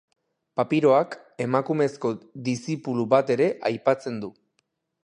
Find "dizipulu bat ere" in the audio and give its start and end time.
2.49-3.53